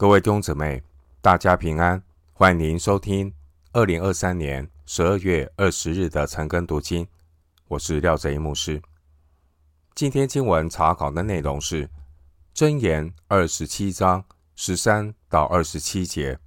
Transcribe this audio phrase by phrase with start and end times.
[0.00, 0.82] 各位弟兄姊妹，
[1.20, 2.02] 大家平安！
[2.32, 3.34] 欢迎您收听
[3.72, 7.06] 二零二三年十二月二十日的晨更读经。
[7.68, 8.80] 我是廖哲一牧师。
[9.94, 11.86] 今天经文查考的内容是
[12.54, 14.24] 《箴言》二十七章
[14.56, 16.40] 十三到二十七节，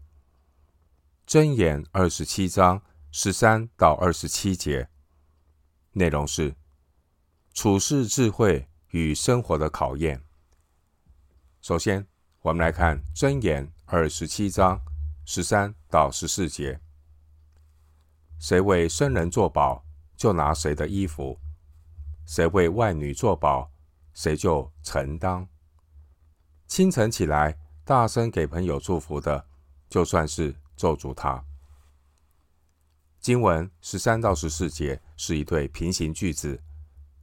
[1.32, 2.82] 《箴言》二十七章
[3.12, 4.90] 十三到二十七节
[5.92, 6.56] 内容是
[7.54, 10.24] 处世智慧与生活的考验。
[11.62, 12.08] 首先，
[12.44, 14.78] 我们来看《箴言》二十七章
[15.24, 16.78] 十三到十四节：
[18.38, 19.86] 谁为生人作保，
[20.18, 21.40] 就拿谁的衣服；
[22.26, 23.72] 谁为外女作保，
[24.14, 25.48] 谁就承担。
[26.68, 29.48] 清晨起来，大声给朋友祝福的，
[29.90, 31.42] 就算是咒诅他。
[33.22, 36.62] 经文十三到十四节是一对平行句子，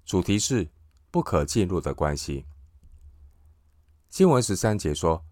[0.06, 0.66] 主题是
[1.10, 2.46] 不可进入的关系。
[4.10, 5.24] 经文十三节说：“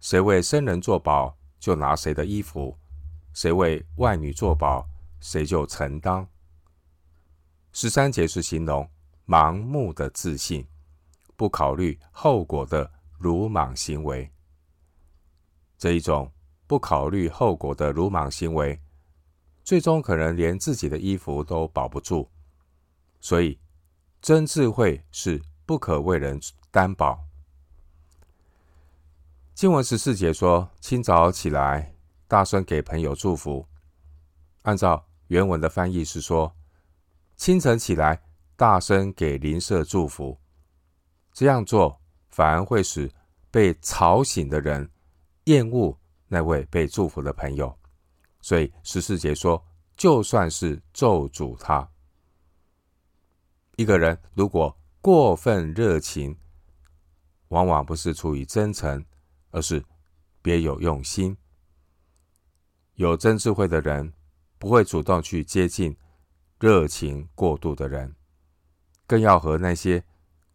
[0.00, 2.76] 谁为生人作保，就拿谁的衣服；
[3.32, 4.84] 谁为外女作保，
[5.20, 6.26] 谁就承当。”
[7.72, 8.90] 十三节是形容
[9.28, 10.66] 盲目的自信，
[11.36, 14.28] 不考虑后果的鲁莽行为。
[15.78, 16.32] 这一种
[16.66, 18.82] 不考虑后果的鲁莽行为，
[19.62, 22.28] 最终可能连自己的衣服都保不住。
[23.20, 23.60] 所以，
[24.20, 26.40] 真智慧是不可为人
[26.72, 27.29] 担保。
[29.60, 31.94] 经文十四节说：“清早起来，
[32.26, 33.68] 大声给朋友祝福。”
[34.64, 36.56] 按照原文的翻译是说
[37.36, 38.22] ：“清晨起来，
[38.56, 40.40] 大声给邻舍祝福。”
[41.34, 42.00] 这样做
[42.30, 43.12] 反而会使
[43.50, 44.90] 被吵醒的人
[45.44, 45.94] 厌恶
[46.26, 47.78] 那位被祝福的朋友。
[48.40, 49.62] 所以十四节说
[49.94, 51.86] ：“就算是咒诅他。”
[53.76, 56.34] 一个人如果过分热情，
[57.48, 59.04] 往往不是出于真诚。
[59.50, 59.84] 而是
[60.42, 61.36] 别有用心。
[62.94, 64.12] 有真智慧的人
[64.58, 65.96] 不会主动去接近
[66.58, 68.14] 热情过度的人，
[69.06, 70.04] 更要和那些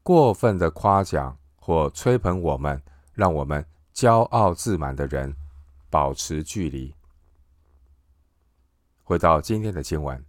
[0.04, 2.82] 过分的夸奖或吹捧我们、
[3.14, 5.36] 让我们骄傲自满的人
[5.90, 6.94] 保持距离。
[9.02, 10.24] 回到今天的经文，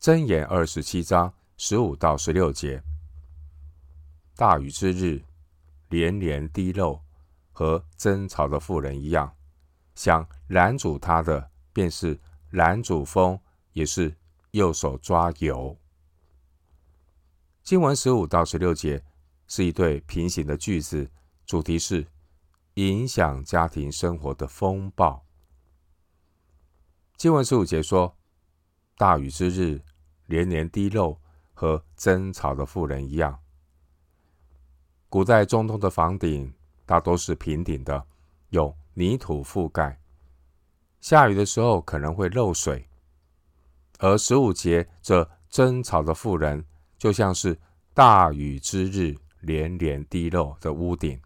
[0.04, 2.82] 《箴言》二十七章十五到十六节：
[4.36, 5.22] 大雨之日，
[5.88, 7.00] 连连滴漏。
[7.60, 9.36] 和争吵的妇人一样，
[9.94, 12.18] 想拦阻他的，便是
[12.52, 13.38] 拦阻风，
[13.72, 14.16] 也是
[14.52, 15.76] 右手抓油。
[17.62, 19.04] 经文十五到十六节
[19.46, 21.10] 是一对平行的句子，
[21.44, 22.06] 主题是
[22.76, 25.26] 影响家庭生活的风暴。
[27.18, 28.16] 经文十五节说
[28.96, 29.82] ：“大雨之日，
[30.24, 31.20] 连连滴漏，
[31.52, 33.38] 和争吵的妇人一样。”
[35.10, 36.54] 古代中东的房顶。
[36.90, 38.04] 大多是平顶的，
[38.48, 39.96] 有泥土覆盖。
[41.00, 42.84] 下雨的时候可能会漏水。
[44.00, 46.64] 而十五节这争吵的妇人，
[46.98, 47.56] 就像是
[47.94, 51.22] 大雨之日连连滴漏的屋顶，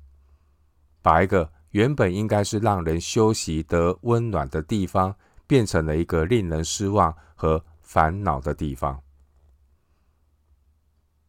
[1.00, 9.02] 把一个原本应该是让人休息得温暖的地方，变成了一个令人失望和烦恼的地方。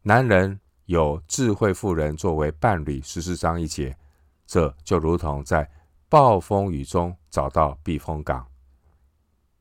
[0.01, 3.97] 男人有智慧妇人作为伴侣，十四章一节。
[4.45, 5.69] 这就如同在
[6.07, 8.45] 暴风雨中找到避风港，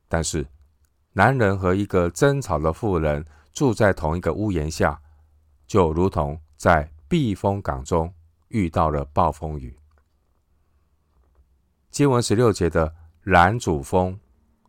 [0.07, 0.47] 但是
[1.13, 5.01] 男人和一个争吵的妇人住在同一个屋檐下，
[5.65, 8.13] 就如同在避风港中
[8.49, 9.75] 遇到了暴风雨。
[11.89, 14.19] 经文十六节的拦阻风，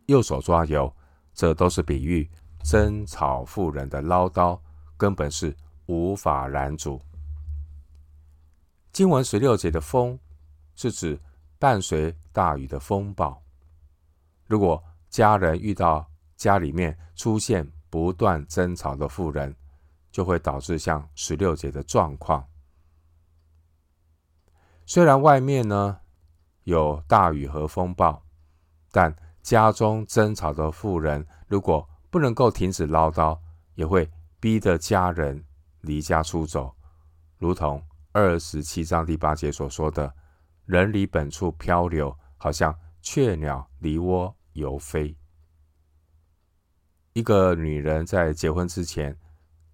[0.07, 0.91] 右手抓油，
[1.33, 2.29] 这都是比喻
[2.63, 4.59] 争吵妇人的唠叨
[4.97, 5.55] 根本是
[5.85, 7.01] 无法拦阻。
[8.97, 10.19] 经文十六节的风
[10.75, 11.21] 是指
[11.59, 13.43] 伴随大雨的风暴。
[14.47, 19.55] 如果家人遇到家里面出现不断争吵的妇人，
[20.09, 22.43] 就会导致像十六节的状况。
[24.87, 25.99] 虽然外面呢
[26.63, 28.25] 有大雨和风暴，
[28.91, 33.37] 但家中争吵的妇人如果不能够停止唠叨，
[33.75, 35.45] 也会逼得家人
[35.81, 36.75] 离家出走，
[37.37, 37.79] 如同。
[38.11, 40.11] 二十七章第八节所说的，
[40.65, 45.15] 人离本处漂流，好像雀鸟离窝游飞。
[47.13, 49.15] 一个女人在结婚之前，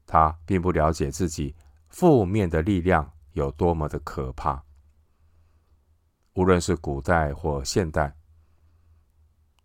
[0.06, 1.56] 她并不了解自己
[1.88, 4.64] 负面的力量有多么的可怕。
[6.34, 8.14] 无论是古代或现代，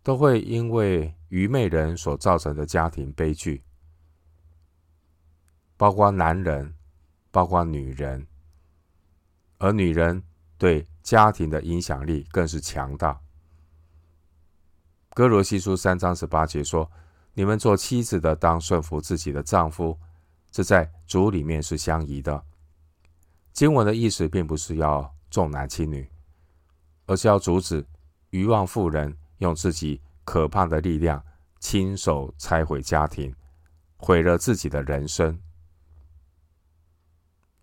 [0.03, 3.63] 都会因为愚昧人所造成的家庭悲剧，
[5.75, 6.75] 包括男人，
[7.31, 8.25] 包括女人。
[9.59, 10.23] 而女人
[10.57, 13.19] 对家庭的影响力更是强大。
[15.11, 16.89] 哥罗西书三章十八节说
[17.33, 19.99] ：“你们做妻子的，当顺服自己的丈夫，
[20.49, 22.43] 这在主里面是相宜的。”
[23.51, 26.09] 经文的意思并不是要重男轻女，
[27.05, 27.85] 而是要阻止
[28.29, 31.21] 愚妄妇人用自己可怕的力量
[31.59, 33.35] 亲手拆毁家庭，
[33.97, 35.37] 毁了自己的人生。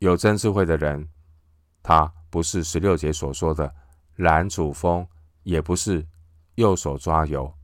[0.00, 1.08] 有真智慧的人，
[1.86, 3.72] 他不是十六节所说的
[4.16, 5.06] 拦阻风，
[5.44, 6.04] 也不是
[6.56, 7.54] 右手抓油。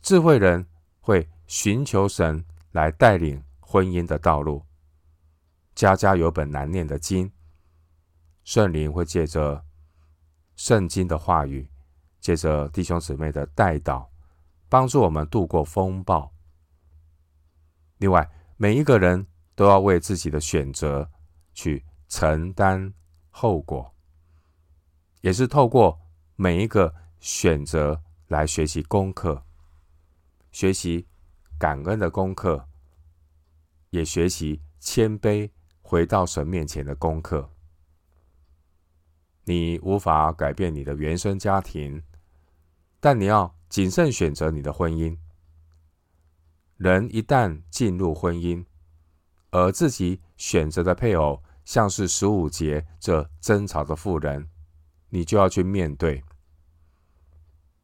[0.00, 0.64] 智慧人
[1.00, 4.64] 会寻求神来带领婚姻的道路。
[5.74, 7.32] 家家有本难念的经，
[8.44, 9.64] 圣灵会借着
[10.54, 11.68] 圣经的话语，
[12.20, 14.08] 借着弟兄姊妹的带导，
[14.68, 16.32] 帮助我们度过风暴。
[17.98, 19.26] 另外，每一个人
[19.56, 21.10] 都要为自己的选择
[21.54, 21.84] 去
[22.16, 22.94] 承担
[23.28, 23.92] 后果，
[25.20, 26.00] 也是透过
[26.36, 29.44] 每一个选择来学习功课，
[30.52, 31.08] 学习
[31.58, 32.68] 感恩的功课，
[33.90, 35.50] 也学习谦卑。
[35.82, 37.50] 回到神面前的功课，
[39.42, 42.00] 你无法改变你的原生家庭，
[43.00, 45.18] 但你要谨慎选择你的婚姻。
[46.76, 48.64] 人一旦进入婚姻，
[49.50, 54.48] 而自己选择的配偶像是十五节这争吵的妇人，
[55.08, 56.22] 你就要去面对。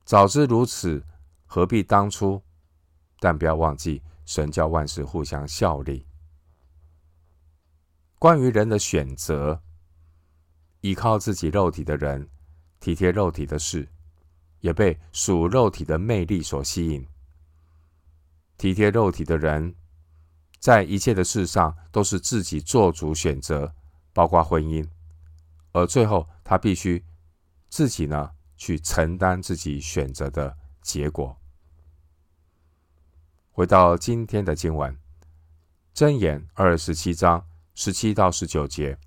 [0.05, 1.05] 早知如此，
[1.47, 2.43] 何必当初？
[3.19, 6.07] 但不要忘记，神教万事互相效力。
[8.19, 9.63] 关于人的选择，
[10.81, 12.29] 依靠自己肉体的人，
[12.81, 13.89] 体贴肉体的事，
[14.61, 17.07] 也被属肉体的魅力所吸引。
[18.59, 19.75] 体贴肉体的人，
[20.61, 23.75] 在一切的事上都是自己做主选择，
[24.13, 24.89] 包括婚姻，
[25.73, 27.05] 而最后他必须
[27.69, 31.37] 自己呢去承担自己选择的结果。
[33.51, 34.97] 回到今天的经文，
[35.95, 37.45] 箴言二十七章。
[37.73, 38.99] 十七到十九节，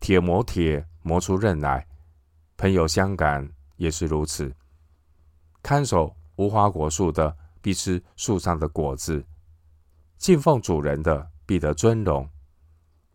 [0.00, 1.84] 铁磨铁，磨出刃来；
[2.56, 4.54] 朋友相感也是如此。
[5.62, 9.20] 看守无花果树的，必吃树上的果子；
[10.22, 12.30] 敬奉主人的，必得尊荣。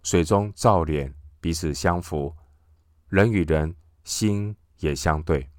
[0.03, 2.35] 水中照脸，彼此相符；
[3.07, 3.73] 人与人
[4.03, 5.49] 心也相对。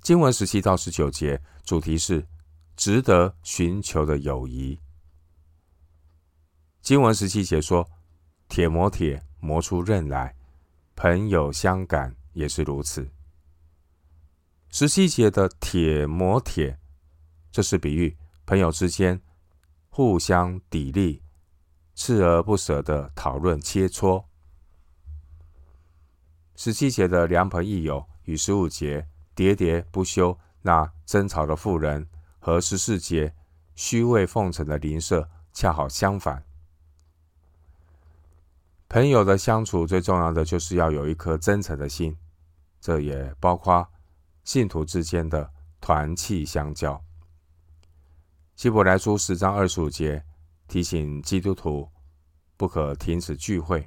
[0.00, 2.26] 经文十七到十九节，主题是
[2.76, 4.80] 值得寻求的友谊。
[6.80, 7.86] 经文十七节说
[8.48, 10.34] ：“铁磨铁，磨出刃来；
[10.94, 13.06] 朋友相感也是如此。”
[14.72, 16.78] 十七节的“铁磨铁”，
[17.52, 18.16] 这是比喻
[18.46, 19.20] 朋友之间
[19.96, 21.22] 互相砥砺、
[21.96, 24.26] 锲而不舍的讨论切磋。
[26.54, 32.06] 十七节的良朋益友与十五节喋喋不休那争吵的妇人
[32.38, 33.34] 和十四节
[33.74, 36.44] 虚伪奉承的邻舍恰好相反。
[38.90, 42.14] 朋友的相处最重要的就是要有一颗真诚的心，
[42.82, 43.88] 这也包括
[44.44, 45.50] 信徒之间的
[45.80, 47.02] 团契相交。
[48.56, 50.24] 希伯来书十章二十五节
[50.66, 51.86] 提醒基督徒
[52.56, 53.86] 不可停止聚会，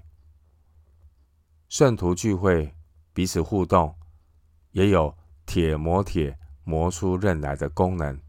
[1.68, 2.72] 圣徒聚会
[3.12, 3.96] 彼此互动，
[4.74, 8.22] 也有铁磨铁磨出刃来的功能，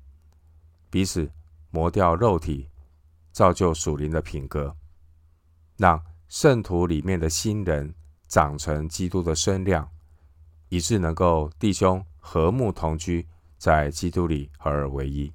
[0.89, 1.31] 彼此
[1.71, 2.71] 磨掉肉体，
[3.33, 4.75] 造就属灵的品格，
[5.77, 6.03] 让。
[6.31, 7.93] 圣徒里面的新人
[8.29, 9.91] 长成基督的身量，
[10.69, 13.27] 以致能够弟兄和睦同居，
[13.59, 15.33] 在基督里合而为一。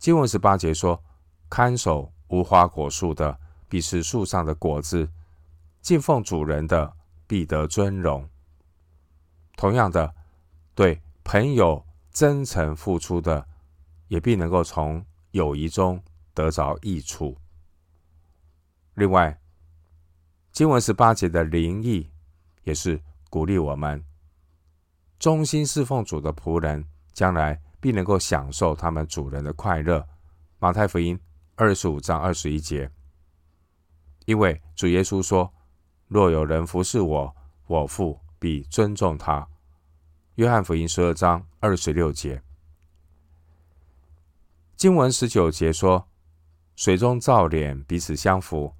[0.00, 1.04] 经文十八节说
[1.50, 3.38] ：“看守无花果树的，
[3.68, 5.06] 必吃树上的果子；
[5.82, 8.26] 敬奉主人的，必得尊荣。”
[9.58, 10.14] 同样的，
[10.74, 13.46] 对朋友真诚付出的，
[14.08, 16.02] 也必能够从友谊中
[16.32, 17.36] 得着益处。
[18.94, 19.38] 另外，
[20.50, 22.10] 经文十八节的灵意
[22.64, 24.02] 也是鼓励我们
[25.18, 30.06] 忠心侍奉主的仆人，将来必能够享受他们主人的快乐。
[30.58, 31.18] 马太福音
[31.56, 32.90] 二十五章二十一节，
[34.26, 35.52] 因为主耶稣说
[36.06, 39.48] ：“若有人服侍我，我父必尊重他。”
[40.36, 42.42] 约翰福音十二章二十六节，
[44.76, 46.08] 经文十九节说
[46.76, 48.74] ：“水中照脸，彼此相符。”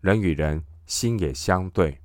[0.00, 2.00] 人与人心也相对。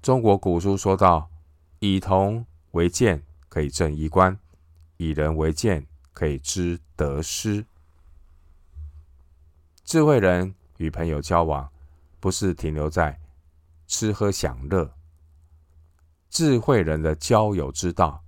[0.00, 1.30] 中国古书说道
[1.80, 3.22] ：“以铜为鉴，
[3.54, 4.36] 可以正衣冠；
[4.96, 7.64] 以人为鉴，可以知得失。”
[9.84, 11.70] 智慧人与朋友交往，
[12.18, 13.20] 不是停留在
[13.86, 14.92] 吃喝享乐。
[16.28, 18.24] 智慧人的交友之道，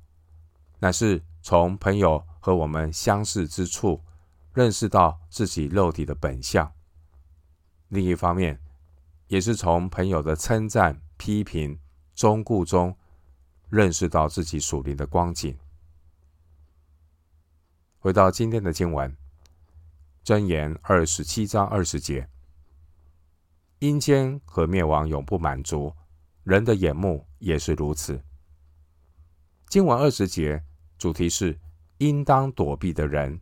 [0.78, 4.00] 乃是从朋友和我们相似之处，
[4.54, 6.72] 认识到自己肉体的本相。
[7.88, 8.60] 另一方面，
[9.26, 11.80] 也是从朋友的称赞、批评、
[12.14, 12.96] 忠告中，
[13.68, 15.56] 认识到自己属灵的光景。
[17.98, 19.16] 回到今天的经文，
[20.24, 22.28] 箴言二十七章二十节：
[23.80, 25.92] 阴间和灭亡永不满足，
[26.44, 28.22] 人的眼目也是如此。
[29.68, 30.62] 经文二十节
[30.96, 31.58] 主题是
[31.98, 33.40] 应当躲避的人。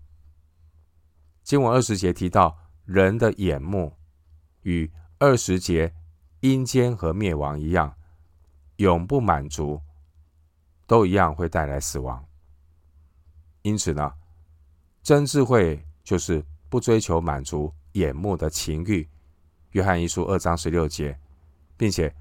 [1.43, 3.99] 经文二十节提到人的眼目，
[4.63, 5.95] 与二十节
[6.41, 7.95] 阴间和灭亡一样，
[8.77, 9.83] 永不满足，
[10.87, 12.25] 都一样会带来死亡。
[13.63, 14.13] 因此呢，
[15.03, 19.09] 真智慧就是不追求满足眼目的情欲。
[19.71, 21.19] 约翰一书二章十六节，
[21.77, 22.15] 并且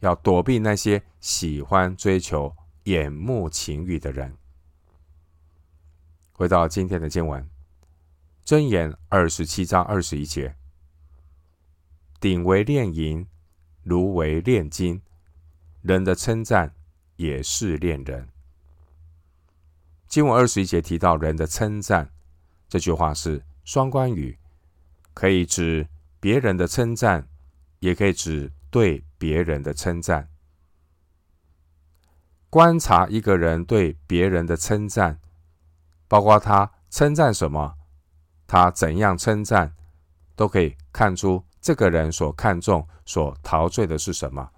[0.00, 4.36] 要躲避那些喜欢追求眼目情欲的人。
[6.32, 7.48] 回到今天的经文，
[8.44, 10.56] 箴言二十七章二十一节：
[12.18, 13.26] 鼎为炼银，
[13.82, 15.00] 炉为炼金，
[15.82, 16.74] 人的称赞
[17.20, 18.26] 也是炼人。
[20.08, 22.10] 经文二十一节提到人的称赞。
[22.66, 24.38] 这句话是双关语，
[25.12, 25.86] 可以指
[26.18, 27.28] 别人的称赞，
[27.80, 30.30] 也可以指对别人的称赞。
[32.48, 35.20] 观察一个人对别人的称赞，
[36.08, 37.76] 包括他称赞什么，
[38.46, 39.74] 他怎样称赞，
[40.34, 44.50] 都可以看出这个人所看重、所陶醉的是什么。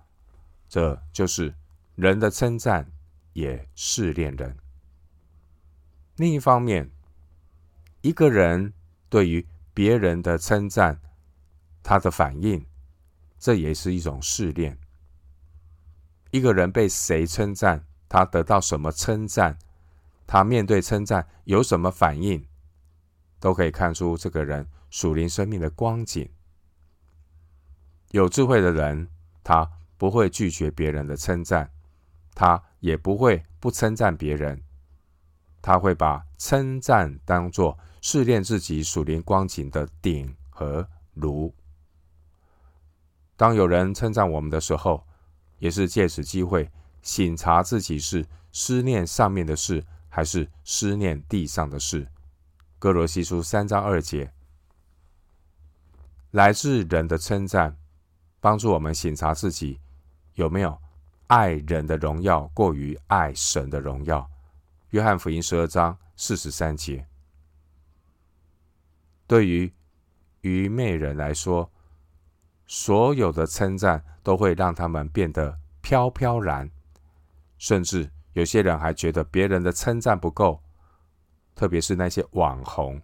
[0.69, 1.53] 这就是
[1.95, 2.91] 人的称赞
[3.33, 4.57] 也试炼人。
[6.17, 6.91] 另一方面，
[8.03, 8.73] 一个人
[9.09, 11.01] 对于别人的称赞，
[11.83, 12.65] 他的反应，
[13.39, 14.79] 这也是一种试炼。
[16.31, 19.59] 一个人被谁称赞，他得到什么称赞，
[20.27, 22.47] 他面对称赞有什么反应，
[23.41, 26.31] 都可以看出这个人属灵生命的光景。
[28.11, 29.09] 有智慧的人，
[29.43, 31.72] 他不会拒绝别人的称赞，
[32.35, 34.63] 他也不会不称赞别人，
[35.61, 37.79] 他会把称赞当作。
[38.05, 41.55] 试炼自己属灵光景的鼎和炉。
[43.37, 45.07] 当有人称赞我们的时候，
[45.61, 46.69] 也是借此机会
[47.01, 52.09] 省察自己是思念上面的事，还是思念地上的事。
[52.81, 54.33] 歌罗西书三章二节，
[56.33, 57.77] 来自人的称赞，
[58.41, 59.79] 帮助我们省察自己
[60.35, 60.82] 有没有
[61.33, 64.31] 爱人的荣耀过于爱神的荣耀。
[64.91, 67.07] 约翰福音十二章四十三节。
[69.27, 69.73] 对于
[70.43, 71.73] 愚昧人来说，
[72.67, 76.71] 所有的称赞都会让他们变得飘飘然，
[77.57, 80.63] 甚至有些人还觉得别人的称赞不够，
[81.55, 83.01] 特别是那些网红，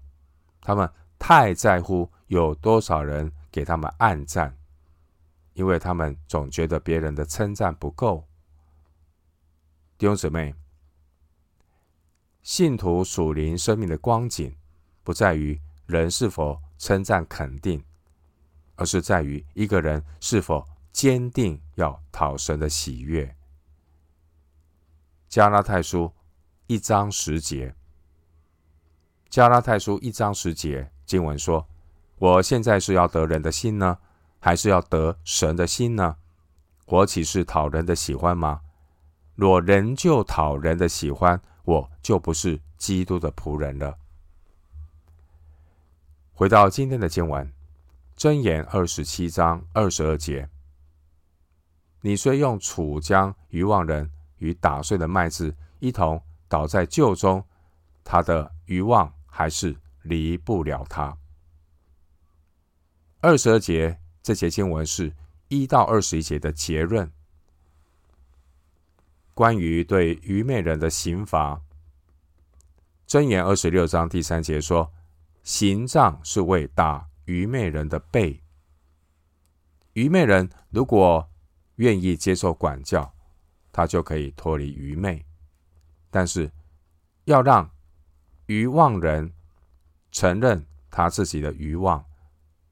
[0.60, 0.86] 他们
[1.18, 4.54] 太在乎有多少人给他们按赞，
[5.58, 8.24] 因为他们总觉得别人的称赞不够。
[9.98, 10.54] 弟兄姊妹，
[12.42, 14.56] 信徒属灵生命的光景，
[15.02, 15.60] 不在于。
[15.88, 17.82] 人是否称赞肯定，
[18.76, 20.62] 而是在于一个人是否
[20.92, 23.34] 坚定要讨神的喜悦。
[25.30, 26.12] 加拉太书
[26.66, 27.74] 一章十节，
[29.30, 31.66] 加拉太书一章十节经文说
[32.20, 33.98] ：“我现在是要得人的心呢，
[34.38, 36.16] 还是要得神的心呢？
[36.86, 38.62] 我岂是讨人的喜欢吗？
[39.34, 43.98] 若仍旧讨人的喜欢，我就不是基督的仆人了。”
[46.32, 47.52] 回到今天的经文，
[48.16, 50.48] 箴言二十七章二十二节：
[52.00, 57.44] 你虽用杵将愚妄人与打碎的麦子一同倒在臼中，
[58.04, 61.18] 他的愚妄还是离不了他。
[63.20, 65.14] 二十二节这节经文是
[65.48, 67.10] 一到二十一节的结论，
[69.32, 71.62] 关于对愚昧人的刑罚。
[73.06, 74.92] 箴言二十六章第三节说。
[75.44, 78.42] 刑杖是为打愚昧人的背。
[79.94, 81.26] 愚昧人如果
[81.76, 83.14] 愿意接受管教，
[83.72, 85.24] 他就可以脱离愚昧。
[86.10, 86.52] 但是，
[87.24, 87.70] 要让
[88.44, 89.32] 愚妄人
[90.12, 92.04] 承认他自己的愚妄，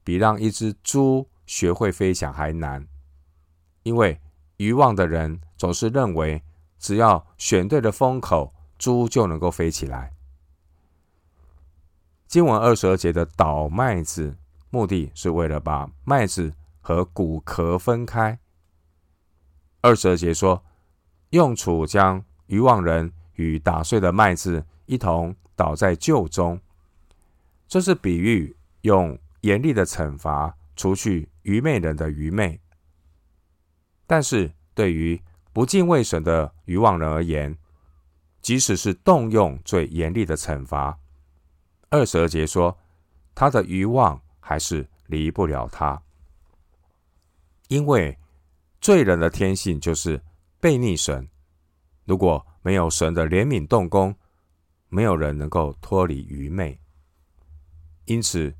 [0.03, 2.87] 比让一只猪学会飞翔还难。
[3.81, 4.21] 因为
[4.57, 6.43] 愚妄的人总是认为，
[6.77, 10.13] 只要选对了风口，猪就能够飞起来。
[12.27, 14.35] 经文二十二节的捣麦子，
[14.69, 18.37] 目的是为了把麦子和谷壳分开。
[19.79, 20.61] 二十二节说，
[21.29, 26.59] 用杵将愚妄人与打碎的麦子一同捣在臼中，
[27.67, 32.59] 这是比喻用严厉的惩罚除去愚昧人的愚昧。
[34.05, 35.19] 但是对于
[35.53, 37.57] 不敬畏神的愚妄人而言，
[38.41, 40.99] 即使是动用最严厉的惩罚，
[41.89, 42.77] 二十二节说，
[43.33, 46.01] 他的愚妄还是离不了他，
[47.69, 48.17] 因为
[48.81, 50.21] 罪人的天性就是
[50.61, 51.27] 悖逆神。
[52.03, 54.13] 如果没有神的怜悯动工，
[54.89, 56.77] 没有人能够脱离愚昧。
[58.05, 58.53] 因此，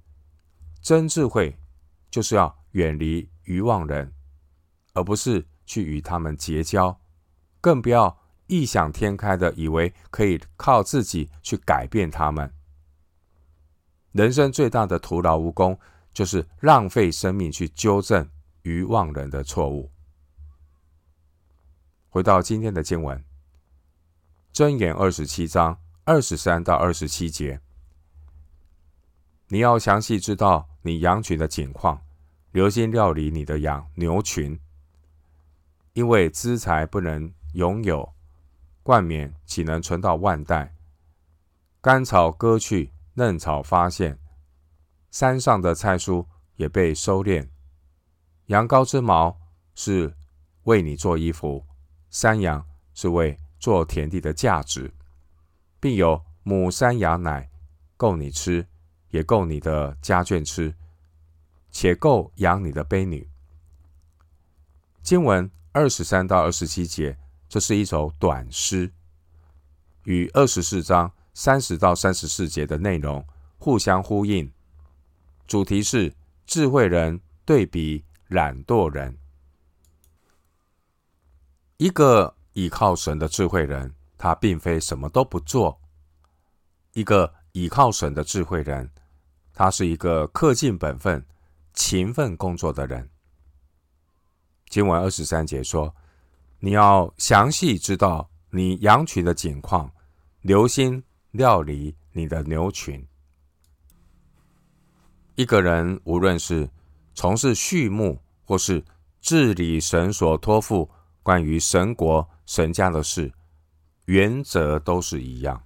[0.81, 1.57] 真智慧
[2.09, 4.13] 就是要远离愚妄人，
[4.93, 5.47] 而不是。
[5.69, 6.97] 去与他们结交，
[7.59, 8.17] 更不要
[8.47, 12.53] 异想天开的以为可以靠自己去改变他们。
[14.13, 15.77] 人生最大的徒劳无功，
[16.13, 18.29] 就是浪费生命去纠正
[18.61, 19.91] 愚妄人的错误。
[22.07, 23.21] 回到今天的经文，
[24.53, 27.59] 箴言二十七章二十三到二十七节，
[29.49, 32.06] 你要详细知道你羊群的景况，
[32.57, 34.59] 留心料理你的羊牛群。
[35.93, 38.15] 因为资财不能拥有，
[38.81, 40.73] 冠冕岂能存到万代？
[41.81, 44.17] 干草割去，嫩草发现，
[45.11, 47.47] 山上的菜蔬也被收敛。
[48.47, 49.39] 羊羔之毛
[49.75, 50.15] 是
[50.63, 51.63] 为你做衣服，
[52.09, 54.91] 山羊是为做田地的价值，
[55.79, 57.51] 并有母山羊奶
[57.95, 58.65] 够你吃，
[59.11, 60.73] 也够你的家眷吃，
[61.71, 63.29] 且够养你的婢女。
[65.01, 65.49] 经文。
[65.73, 68.91] 二十三到二十七节，这是一首短诗，
[70.05, 73.23] 与二十四章三十到三十四节的内容
[73.59, 74.51] 互相呼应。
[75.45, 76.15] 主题是
[76.47, 79.19] 智慧人对比懒惰人。
[81.77, 85.77] 一个倚靠神的智慧人，他并非什么都不做；
[86.93, 88.89] 一个倚靠神的智慧人，
[89.53, 91.23] 他是一个恪尽本分、
[91.77, 93.07] 勤奋工作的人。
[94.67, 95.95] 经文二十三节说
[96.59, 99.91] ：“你要详细知道你羊群的景况，
[100.41, 103.07] 留心料理你的牛群。”
[105.35, 106.67] 一个人无论是
[107.13, 108.83] 从事畜牧，或是
[109.21, 110.89] 治理神所托付
[111.21, 113.31] 关于神国、神家的事，
[114.05, 115.63] 原则都是一样。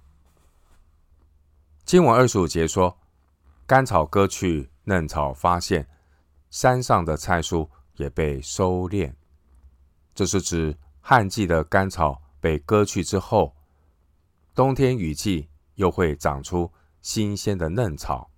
[1.86, 2.98] 经文二十五节说
[3.66, 5.88] ：“干草割去，嫩草发现，
[6.52, 9.12] 山上的菜蔬。”也被收敛，
[10.14, 13.54] 这是指旱季的干草被割去之后，
[14.54, 18.30] 冬天雨季又会长出新鲜的嫩草。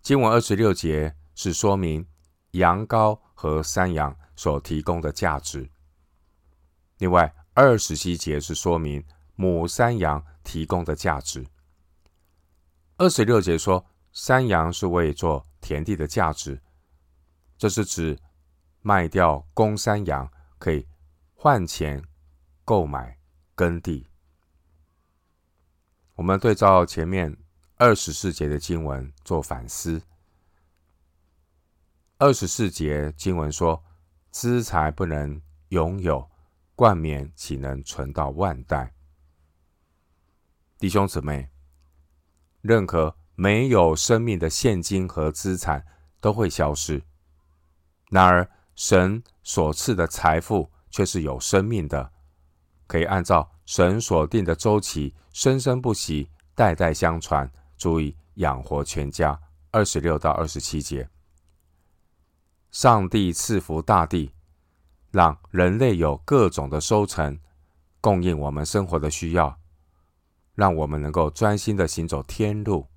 [0.00, 2.04] 经文二十六节是说明
[2.52, 5.70] 羊羔和山羊所提供的价值，
[6.96, 9.04] 另外二十七节是说明
[9.36, 11.46] 母山羊提供的价值。
[12.96, 16.60] 二十六节说山羊是为做田地的价值。
[17.58, 18.18] 这是指
[18.80, 20.86] 卖掉公山羊，可以
[21.34, 22.02] 换钱
[22.64, 23.18] 购买
[23.54, 24.06] 耕地。
[26.14, 27.36] 我们对照前面
[27.76, 30.02] 二十四节的经文做反思。
[32.18, 33.82] 二十四节经文说
[34.30, 36.30] ：“资财不能拥有，
[36.74, 38.94] 冠冕岂能存到万代？”
[40.78, 41.50] 弟兄姊妹，
[42.60, 45.86] 任何没有生命的现金和资产
[46.20, 47.02] 都会消失。
[48.10, 52.12] 然而，神所赐的财富却是有生命的，
[52.86, 59.40] 可以按照神所定的周期生生不息、代代相传，足以养活全家。
[59.70, 61.08] 二十六到二十七节，
[62.70, 64.34] 上帝赐福大地，
[65.10, 67.38] 让人类有各种的收成，
[68.02, 69.58] 供应我们生活的需要，
[70.54, 72.88] 让我们能够专心的行走天路。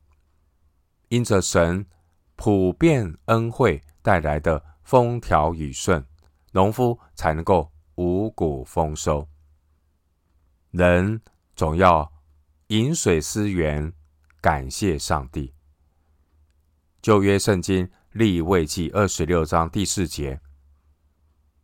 [1.13, 1.85] 因着神
[2.35, 4.73] 普遍恩惠带来的。
[4.83, 6.05] 风调雨顺，
[6.51, 9.25] 农夫才能够五谷丰收。
[10.71, 11.21] 人
[11.55, 12.11] 总要
[12.67, 13.93] 饮水思源，
[14.41, 15.53] 感谢上帝。
[17.01, 20.41] 旧约圣经利未记二十六章第四节，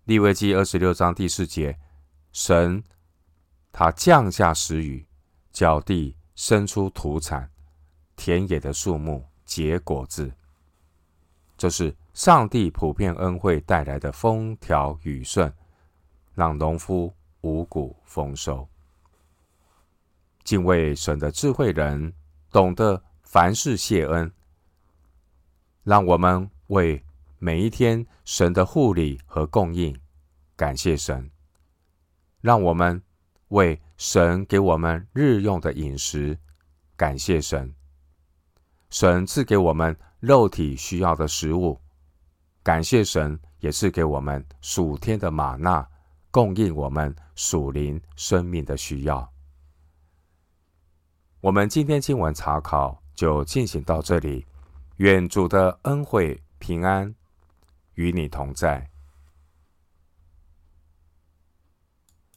[0.06, 1.78] 利未记二十六章第四节，
[2.32, 2.82] 神
[3.74, 5.06] 他降下时雨，
[5.52, 7.52] 叫地生出土产，
[8.16, 10.32] 田野的树木结果子，
[11.58, 11.96] 这是。
[12.12, 15.54] 上帝普遍恩惠带来的风调雨顺，
[16.36, 18.68] 让农夫五谷丰收。
[20.44, 22.12] 敬畏神的智慧人
[22.52, 24.30] 懂得凡事谢恩，
[25.84, 27.02] 让我们为
[27.38, 29.98] 每一天神的护理和供应，
[30.58, 31.32] 感谢神。
[32.42, 33.02] 让我们
[33.50, 36.38] 为神给我们日用的饮食，
[36.98, 37.74] 感谢神。
[38.90, 41.80] 神赐给我们肉体需要的食物，
[42.64, 45.88] 感谢神，也赐给我们属天的吗哪，
[46.32, 49.32] 供应我们属灵生命的需要。
[51.42, 54.46] 我们今天经文查考就进行到这里，
[54.98, 57.14] 愿主的恩惠平安
[57.94, 58.90] 与你同在。